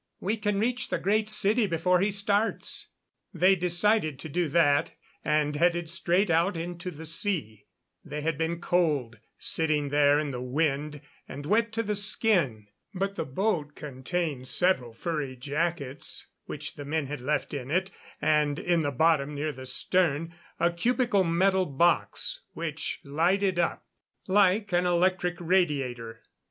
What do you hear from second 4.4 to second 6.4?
that, and headed straight